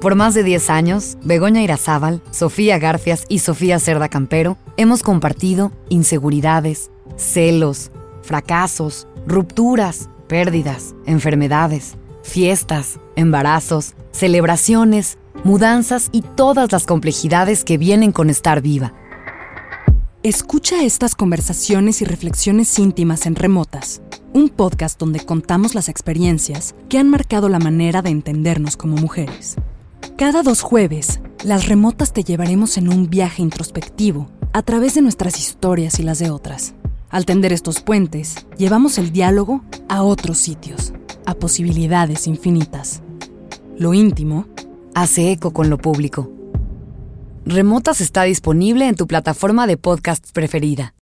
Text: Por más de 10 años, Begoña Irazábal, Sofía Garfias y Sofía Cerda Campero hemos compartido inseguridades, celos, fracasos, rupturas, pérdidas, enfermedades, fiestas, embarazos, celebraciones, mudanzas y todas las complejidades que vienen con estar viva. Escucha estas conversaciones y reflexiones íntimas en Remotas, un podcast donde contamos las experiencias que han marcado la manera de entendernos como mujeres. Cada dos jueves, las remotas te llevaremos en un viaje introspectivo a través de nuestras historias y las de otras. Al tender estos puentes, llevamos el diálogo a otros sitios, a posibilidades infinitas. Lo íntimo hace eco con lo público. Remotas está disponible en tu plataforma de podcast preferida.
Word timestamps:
Por 0.00 0.14
más 0.14 0.34
de 0.34 0.42
10 0.42 0.68
años, 0.68 1.16
Begoña 1.24 1.62
Irazábal, 1.62 2.22
Sofía 2.30 2.78
Garfias 2.78 3.24
y 3.30 3.38
Sofía 3.38 3.78
Cerda 3.78 4.10
Campero 4.10 4.58
hemos 4.76 5.02
compartido 5.02 5.72
inseguridades, 5.88 6.90
celos, 7.16 7.90
fracasos, 8.22 9.08
rupturas, 9.26 10.10
pérdidas, 10.28 10.94
enfermedades, 11.06 11.96
fiestas, 12.22 13.00
embarazos, 13.16 13.94
celebraciones, 14.12 15.16
mudanzas 15.44 16.10
y 16.12 16.20
todas 16.20 16.72
las 16.72 16.84
complejidades 16.84 17.64
que 17.64 17.78
vienen 17.78 18.12
con 18.12 18.28
estar 18.28 18.60
viva. 18.60 18.92
Escucha 20.22 20.84
estas 20.84 21.14
conversaciones 21.14 22.02
y 22.02 22.04
reflexiones 22.04 22.78
íntimas 22.78 23.24
en 23.24 23.34
Remotas, 23.34 24.02
un 24.34 24.50
podcast 24.50 25.00
donde 25.00 25.24
contamos 25.24 25.74
las 25.74 25.88
experiencias 25.88 26.74
que 26.90 26.98
han 26.98 27.08
marcado 27.08 27.48
la 27.48 27.60
manera 27.60 28.02
de 28.02 28.10
entendernos 28.10 28.76
como 28.76 28.96
mujeres. 28.96 29.56
Cada 30.16 30.42
dos 30.42 30.62
jueves, 30.62 31.20
las 31.44 31.68
remotas 31.68 32.14
te 32.14 32.24
llevaremos 32.24 32.78
en 32.78 32.88
un 32.88 33.10
viaje 33.10 33.42
introspectivo 33.42 34.30
a 34.54 34.62
través 34.62 34.94
de 34.94 35.02
nuestras 35.02 35.38
historias 35.38 35.98
y 35.98 36.04
las 36.04 36.18
de 36.18 36.30
otras. 36.30 36.74
Al 37.10 37.26
tender 37.26 37.52
estos 37.52 37.82
puentes, 37.82 38.46
llevamos 38.56 38.96
el 38.96 39.12
diálogo 39.12 39.62
a 39.90 40.02
otros 40.02 40.38
sitios, 40.38 40.94
a 41.26 41.34
posibilidades 41.34 42.26
infinitas. 42.28 43.02
Lo 43.76 43.92
íntimo 43.92 44.46
hace 44.94 45.32
eco 45.32 45.52
con 45.52 45.68
lo 45.68 45.76
público. 45.76 46.32
Remotas 47.44 48.00
está 48.00 48.22
disponible 48.22 48.88
en 48.88 48.94
tu 48.94 49.06
plataforma 49.06 49.66
de 49.66 49.76
podcast 49.76 50.32
preferida. 50.32 50.94